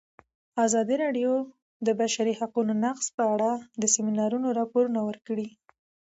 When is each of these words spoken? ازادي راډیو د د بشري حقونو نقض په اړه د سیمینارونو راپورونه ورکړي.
ازادي 0.65 0.95
راډیو 1.03 1.31
د 1.45 1.47
د 1.85 1.89
بشري 1.99 2.33
حقونو 2.39 2.73
نقض 2.83 3.05
په 3.17 3.23
اړه 3.33 3.51
د 3.81 3.83
سیمینارونو 3.95 4.47
راپورونه 4.59 4.99
ورکړي. 5.09 5.47